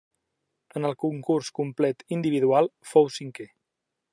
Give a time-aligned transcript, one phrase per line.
[0.79, 3.47] En el concurs complet individual fou cinquè.